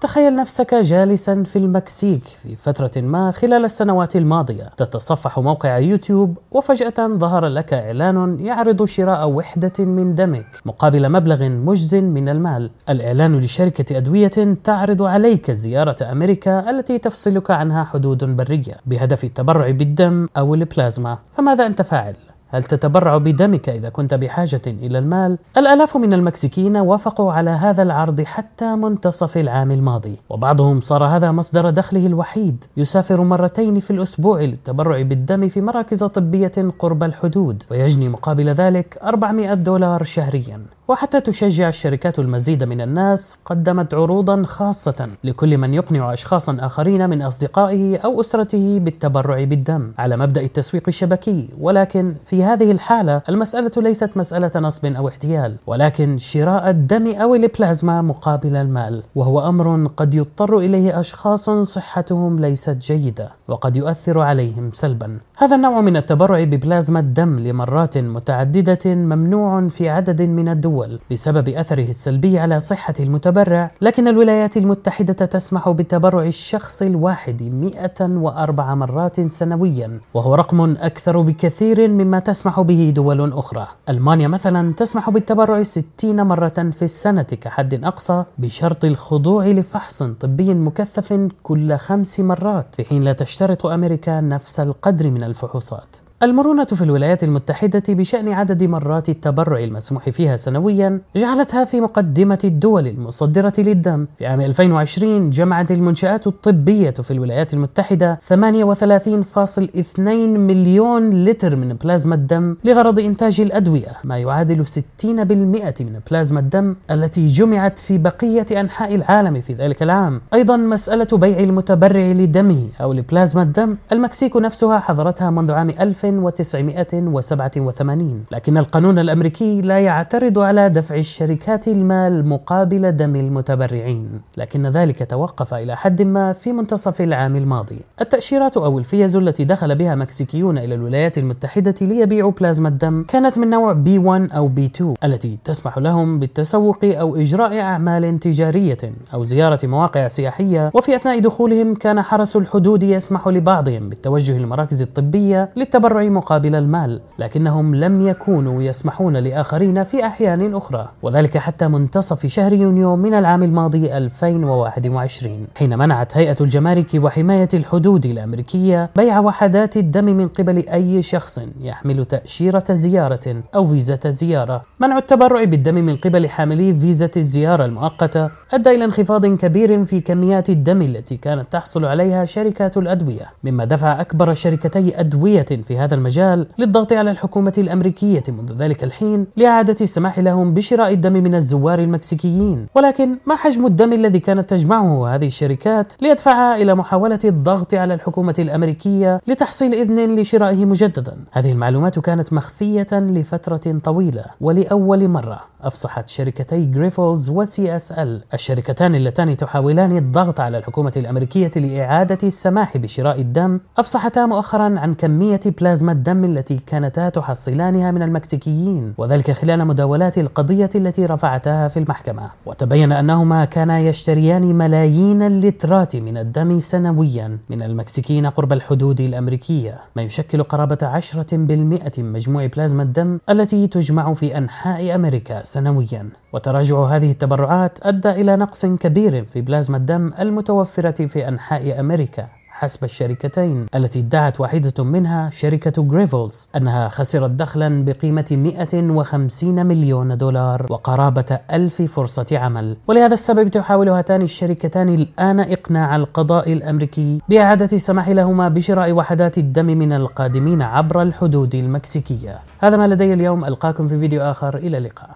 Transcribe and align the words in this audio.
تخيل 0.00 0.36
نفسك 0.36 0.74
جالسا 0.74 1.42
في 1.42 1.56
المكسيك 1.56 2.24
في 2.24 2.56
فترة 2.56 2.90
ما 2.96 3.30
خلال 3.30 3.64
السنوات 3.64 4.16
الماضية. 4.16 4.64
تتصفح 4.76 5.38
موقع 5.38 5.78
يوتيوب 5.78 6.38
وفجأة 6.52 7.08
ظهر 7.08 7.46
لك 7.46 7.72
إعلان 7.72 8.40
يعرض 8.40 8.84
شراء 8.84 9.28
وحدة 9.28 9.72
من 9.84 10.14
دمك 10.14 10.46
مقابل 10.64 11.08
مبلغ 11.08 11.48
مجز 11.48 11.94
من 11.94 12.28
المال. 12.28 12.70
الإعلان 12.88 13.40
لشركة 13.40 13.96
أدوية 13.96 14.56
تعرض 14.64 15.02
عليك 15.02 15.50
زيارة 15.50 16.12
أمريكا 16.12 16.70
التي 16.70 16.98
تفصلك 16.98 17.50
عنها 17.50 17.84
حدود 17.84 18.24
برية 18.24 18.76
بهدف 18.86 19.24
التبرع 19.24 19.70
بالدم 19.70 20.28
أو 20.36 20.54
البلازما. 20.54 21.18
فماذا 21.36 21.66
أنت 21.66 21.82
فاعل؟ 21.82 22.14
هل 22.50 22.62
تتبرع 22.62 23.18
بدمك 23.18 23.68
إذا 23.68 23.88
كنت 23.88 24.14
بحاجة 24.14 24.62
إلى 24.66 24.98
المال؟ 24.98 25.38
الآلاف 25.56 25.96
من 25.96 26.12
المكسيكيين 26.12 26.76
وافقوا 26.76 27.32
على 27.32 27.50
هذا 27.50 27.82
العرض 27.82 28.20
حتى 28.20 28.76
منتصف 28.76 29.38
العام 29.38 29.70
الماضي 29.70 30.16
وبعضهم 30.30 30.80
صار 30.80 31.04
هذا 31.04 31.32
مصدر 31.32 31.70
دخله 31.70 32.06
الوحيد 32.06 32.64
يسافر 32.76 33.22
مرتين 33.22 33.80
في 33.80 33.90
الأسبوع 33.90 34.40
للتبرع 34.40 35.02
بالدم 35.02 35.48
في 35.48 35.60
مراكز 35.60 36.04
طبية 36.04 36.52
قرب 36.78 37.04
الحدود 37.04 37.62
ويجني 37.70 38.08
مقابل 38.08 38.48
ذلك 38.48 38.98
400 39.02 39.54
دولار 39.54 40.02
شهريا 40.02 40.77
وحتى 40.88 41.20
تشجع 41.20 41.68
الشركات 41.68 42.18
المزيد 42.18 42.64
من 42.64 42.80
الناس 42.80 43.38
قدمت 43.44 43.94
عروضا 43.94 44.42
خاصة 44.42 45.08
لكل 45.24 45.58
من 45.58 45.74
يقنع 45.74 46.12
أشخاصا 46.12 46.56
آخرين 46.60 47.10
من 47.10 47.22
أصدقائه 47.22 47.96
أو 47.96 48.20
أسرته 48.20 48.78
بالتبرع 48.78 49.44
بالدم 49.44 49.92
على 49.98 50.16
مبدأ 50.16 50.40
التسويق 50.40 50.82
الشبكي. 50.88 51.48
ولكن 51.60 52.14
في 52.24 52.44
هذه 52.44 52.70
الحالة 52.70 53.22
المسألة 53.28 53.70
ليست 53.76 54.16
مسألة 54.16 54.50
نصب 54.56 54.86
أو 54.86 55.08
احتيال 55.08 55.56
ولكن 55.66 56.18
شراء 56.18 56.70
الدم 56.70 57.14
أو 57.14 57.34
البلازما 57.34 58.02
مقابل 58.02 58.56
المال 58.56 59.02
وهو 59.14 59.48
أمر 59.48 59.90
قد 59.96 60.14
يضطر 60.14 60.58
إليه 60.58 61.00
أشخاص 61.00 61.50
صحتهم 61.50 62.38
ليست 62.38 62.76
جيدة 62.76 63.32
وقد 63.48 63.76
يؤثر 63.76 64.20
عليهم 64.20 64.70
سلبا. 64.72 65.18
هذا 65.36 65.56
النوع 65.56 65.80
من 65.80 65.96
التبرع 65.96 66.44
ببلازما 66.44 67.00
الدم 67.00 67.38
لمرات 67.38 67.98
متعددة 67.98 68.94
ممنوع 68.94 69.68
في 69.68 69.88
عدد 69.88 70.22
من 70.22 70.48
الدول. 70.48 70.77
بسبب 71.10 71.48
أثره 71.48 71.88
السلبي 71.88 72.38
على 72.38 72.60
صحة 72.60 72.94
المتبرع 73.00 73.70
لكن 73.80 74.08
الولايات 74.08 74.56
المتحدة 74.56 75.12
تسمح 75.12 75.68
بتبرع 75.68 76.22
الشخص 76.22 76.82
الواحد 76.82 77.42
104 77.42 78.74
مرات 78.74 79.20
سنويا 79.20 80.00
وهو 80.14 80.34
رقم 80.34 80.60
أكثر 80.60 81.20
بكثير 81.20 81.88
مما 81.88 82.18
تسمح 82.18 82.60
به 82.60 82.92
دول 82.96 83.32
أخرى. 83.32 83.66
ألمانيا 83.88 84.28
مثلا 84.28 84.72
تسمح 84.72 85.10
بالتبرع 85.10 85.62
60 85.62 86.26
مرة 86.26 86.70
في 86.78 86.82
السنة 86.82 87.22
كحد 87.22 87.84
أقصى 87.84 88.24
بشرط 88.38 88.84
الخضوع 88.84 89.46
لفحص 89.46 90.02
طبي 90.02 90.54
مكثف 90.54 91.28
كل 91.42 91.76
خمس 91.76 92.20
مرات 92.20 92.74
في 92.76 92.84
حين 92.84 93.02
لا 93.02 93.12
تشترط 93.12 93.66
أمريكا 93.66 94.20
نفس 94.20 94.60
القدر 94.60 95.10
من 95.10 95.24
الفحوصات. 95.24 96.07
المرونة 96.22 96.64
في 96.64 96.82
الولايات 96.82 97.24
المتحدة 97.24 97.82
بشأن 97.88 98.28
عدد 98.28 98.64
مرات 98.64 99.08
التبرع 99.08 99.58
المسموح 99.58 100.10
فيها 100.10 100.36
سنويا 100.36 101.00
جعلتها 101.16 101.64
في 101.64 101.80
مقدمة 101.80 102.38
الدول 102.44 102.86
المصدرة 102.86 103.52
للدم. 103.58 104.06
في 104.18 104.26
عام 104.26 104.40
2020 104.40 105.30
جمعت 105.30 105.70
المنشآت 105.70 106.26
الطبية 106.26 106.90
في 106.90 107.10
الولايات 107.10 107.54
المتحدة 107.54 108.18
38.2 108.28 109.98
مليون 110.38 111.24
لتر 111.24 111.56
من 111.56 111.68
بلازما 111.68 112.14
الدم 112.14 112.56
لغرض 112.64 113.00
إنتاج 113.00 113.40
الأدوية 113.40 113.88
ما 114.04 114.18
يعادل 114.18 114.66
60% 114.66 115.04
من 115.04 116.00
بلازما 116.10 116.40
الدم 116.40 116.76
التي 116.90 117.26
جمعت 117.26 117.78
في 117.78 117.98
بقية 117.98 118.46
أنحاء 118.60 118.94
العالم 118.94 119.40
في 119.40 119.54
ذلك 119.54 119.82
العام. 119.82 120.20
أيضا 120.34 120.56
مسألة 120.56 121.06
بيع 121.12 121.38
المتبرع 121.38 122.06
لدمه 122.12 122.66
أو 122.80 122.92
لبلازما 122.92 123.42
الدم 123.42 123.76
المكسيك 123.92 124.36
نفسها 124.36 124.78
حظرتها 124.78 125.30
منذ 125.30 125.52
عام 125.52 125.70
1000 125.70 126.07
1987 126.08 128.24
لكن 128.32 128.58
القانون 128.58 128.98
الأمريكي 128.98 129.60
لا 129.60 129.78
يعترض 129.78 130.38
على 130.38 130.68
دفع 130.68 130.96
الشركات 130.96 131.68
المال 131.68 132.28
مقابل 132.28 132.92
دم 132.92 133.16
المتبرعين. 133.16 134.08
لكن 134.36 134.66
ذلك 134.66 135.10
توقف 135.10 135.54
إلى 135.54 135.76
حد 135.76 136.02
ما 136.02 136.32
في 136.32 136.52
منتصف 136.52 137.00
العام 137.00 137.36
الماضي. 137.36 137.78
التأشيرات 138.00 138.56
أو 138.56 138.78
الفيز 138.78 139.16
التي 139.16 139.44
دخل 139.44 139.74
بها 139.74 139.94
مكسيكيون 139.94 140.58
إلى 140.58 140.74
الولايات 140.74 141.18
المتحدة 141.18 141.74
ليبيعوا 141.80 142.32
بلازما 142.32 142.68
الدم 142.68 143.04
كانت 143.08 143.38
من 143.38 143.50
نوع 143.50 143.74
B1 143.74 144.34
أو 144.34 144.50
B2 144.56 144.84
التي 145.04 145.38
تسمح 145.44 145.78
لهم 145.78 146.18
بالتسوق 146.18 146.78
أو 146.84 147.16
إجراء 147.16 147.60
أعمال 147.60 148.20
تجارية 148.20 148.78
أو 149.14 149.24
زيارة 149.24 149.66
مواقع 149.66 150.08
سياحية. 150.08 150.70
وفي 150.74 150.96
أثناء 150.96 151.18
دخولهم 151.18 151.74
كان 151.74 152.02
حرس 152.02 152.36
الحدود 152.36 152.82
يسمح 152.82 153.28
لبعضهم 153.28 153.88
بالتوجه 153.88 154.38
للمراكز 154.38 154.82
الطبية 154.82 155.50
للتبرع 155.56 155.97
مقابل 156.00 156.54
المال 156.54 157.00
لكنهم 157.18 157.74
لم 157.74 158.08
يكونوا 158.08 158.62
يسمحون 158.62 159.16
لآخرين 159.16 159.84
في 159.84 160.06
أحيان 160.06 160.54
أخرى 160.54 160.88
وذلك 161.02 161.38
حتى 161.38 161.68
منتصف 161.68 162.26
شهر 162.26 162.52
يونيو 162.52 162.96
من 162.96 163.14
العام 163.14 163.42
الماضي 163.42 163.96
2021 163.96 165.46
حين 165.56 165.78
منعت 165.78 166.16
هيئة 166.16 166.36
الجمارك 166.40 166.90
وحماية 166.94 167.48
الحدود 167.54 168.06
الأمريكية 168.06 168.90
بيع 168.96 169.18
وحدات 169.20 169.76
الدم 169.76 170.04
من 170.04 170.28
قبل 170.28 170.68
أي 170.68 171.02
شخص 171.02 171.40
يحمل 171.60 172.04
تأشيرة 172.04 172.64
زيارة 172.70 173.42
أو 173.54 173.66
فيزة 173.66 174.00
زيارة. 174.06 174.62
منع 174.80 174.98
التبرع 174.98 175.44
بالدم 175.44 175.74
من 175.74 175.96
قبل 175.96 176.28
حاملي 176.28 176.74
فيزة 176.74 177.10
الزيارة 177.16 177.64
المؤقتة 177.64 178.30
أدى 178.52 178.70
إلى 178.70 178.84
انخفاض 178.84 179.26
كبير 179.26 179.84
في 179.84 180.00
كميات 180.00 180.50
الدم 180.50 180.82
التي 180.82 181.16
كانت 181.16 181.52
تحصل 181.52 181.84
عليها 181.84 182.24
شركات 182.24 182.76
الأدوية 182.76 183.26
مما 183.44 183.64
دفع 183.64 184.00
أكبر 184.00 184.34
شركتي 184.34 185.00
أدوية 185.00 185.42
في 185.42 185.78
هذا 185.78 185.87
هذا 185.88 185.94
المجال 185.94 186.46
للضغط 186.58 186.92
على 186.92 187.10
الحكومة 187.10 187.52
الأمريكية 187.58 188.22
منذ 188.28 188.52
ذلك 188.52 188.84
الحين 188.84 189.26
لإعادة 189.36 189.76
السماح 189.80 190.18
لهم 190.18 190.54
بشراء 190.54 190.92
الدم 190.92 191.12
من 191.12 191.34
الزوار 191.34 191.78
المكسيكيين. 191.78 192.66
ولكن 192.74 193.16
ما 193.26 193.36
حجم 193.36 193.66
الدم 193.66 193.92
الذي 193.92 194.18
كانت 194.18 194.50
تجمعه 194.50 195.14
هذه 195.14 195.26
الشركات 195.26 195.92
ليدفعها 196.02 196.56
إلى 196.56 196.74
محاولة 196.74 197.18
الضغط 197.24 197.74
على 197.74 197.94
الحكومة 197.94 198.34
الأمريكية 198.38 199.20
لتحصيل 199.26 199.74
إذن 199.74 200.16
لشرائه 200.16 200.64
مجددا؟ 200.64 201.16
هذه 201.32 201.52
المعلومات 201.52 201.98
كانت 201.98 202.32
مخفية 202.32 202.86
لفترة 202.92 203.78
طويلة 203.84 204.24
ولأول 204.40 205.08
مرة 205.08 205.40
أفصحت 205.62 206.08
شركتي 206.08 206.64
Grifols 206.64 207.22
و 207.22 207.30
CSL 207.30 208.22
الشركتان 208.34 208.94
اللتان 208.94 209.36
تحاولان 209.36 209.96
الضغط 209.96 210.40
على 210.40 210.58
الحكومة 210.58 210.92
الأمريكية 210.96 211.50
لإعادة 211.56 212.18
السماح 212.22 212.76
بشراء 212.76 213.20
الدم. 213.20 213.60
أفصحتا 213.78 214.26
مؤخرا 214.26 214.78
عن 214.78 214.94
كمية 214.94 215.40
بلازما 215.60 215.77
بلازما 215.78 215.92
الدم 215.92 216.24
التي 216.24 216.60
كانتا 216.66 217.08
تحصلانها 217.08 217.90
من 217.90 218.02
المكسيكيين 218.02 218.94
وذلك 218.98 219.30
خلال 219.30 219.64
مداولات 219.66 220.18
القضية 220.18 220.70
التي 220.74 221.06
رفعتها 221.06 221.68
في 221.68 221.78
المحكمة. 221.78 222.30
وتبين 222.46 222.92
أنهما 222.92 223.44
كانا 223.44 223.78
يشتريان 223.80 224.42
ملايين 224.42 225.22
اللترات 225.22 225.96
من 225.96 226.16
الدم 226.16 226.60
سنويا 226.60 227.38
من 227.50 227.62
المكسيكيين 227.62 228.26
قرب 228.26 228.52
الحدود 228.52 229.00
الأمريكية. 229.00 229.78
ما 229.96 230.02
يشكل 230.02 230.42
قرابة 230.42 230.78
عشرة 230.82 231.36
بالمئة 231.36 231.92
من 231.98 232.12
مجموع 232.12 232.46
بلازما 232.46 232.82
الدم 232.82 233.18
التي 233.30 233.66
تجمع 233.66 234.14
في 234.14 234.38
أنحاء 234.38 234.94
أمريكا 234.94 235.42
سنويا. 235.42 236.08
وتراجع 236.32 236.84
هذه 236.84 237.10
التبرعات 237.10 237.78
أدى 237.86 238.10
إلى 238.10 238.36
نقص 238.36 238.66
كبير 238.66 239.24
في 239.24 239.40
بلازما 239.40 239.76
الدم 239.76 240.12
المتوفرة 240.20 241.06
في 241.06 241.28
أنحاء 241.28 241.80
أمريكا. 241.80 242.37
حسب 242.58 242.84
الشركتين 242.84 243.66
التي 243.74 243.98
ادعت 243.98 244.40
واحدة 244.40 244.84
منها 244.84 245.30
شركة 245.30 245.82
Grifols 245.82 246.48
أنها 246.56 246.88
خسرت 246.88 247.30
دخلا 247.30 247.84
بقيمة 247.84 248.26
150 248.30 249.66
مليون 249.66 250.18
دولار 250.18 250.66
وقرابة 250.70 251.38
ألف 251.52 251.82
فرصة 251.82 252.26
عمل. 252.32 252.76
ولهذا 252.88 253.14
السبب 253.14 253.48
تحاول 253.48 253.88
هاتان 253.88 254.22
الشركتان 254.22 254.88
الآن 254.88 255.40
إقناع 255.40 255.96
القضاء 255.96 256.52
الأمريكي 256.52 257.20
بإعادة 257.28 257.68
السماح 257.72 258.08
لهما 258.08 258.48
بشراء 258.48 258.92
وحدات 258.92 259.38
الدم 259.38 259.66
من 259.66 259.92
القادمين 259.92 260.62
عبر 260.62 261.02
الحدود 261.02 261.54
المكسيكية. 261.54 262.38
هذا 262.58 262.76
ما 262.76 262.88
لدي 262.88 263.12
اليوم. 263.12 263.44
ألقاكم 263.44 263.88
في 263.88 263.98
فيديو 264.00 264.22
آخر. 264.22 264.56
إلى 264.56 264.78
اللقاء. 264.78 265.10